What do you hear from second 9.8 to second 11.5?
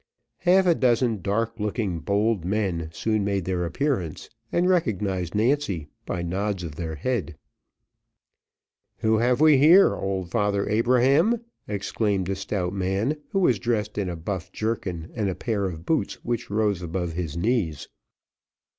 old Father Abraham?'